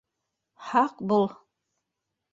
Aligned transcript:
Һаҡ 0.69 1.05
бул. 1.13 1.29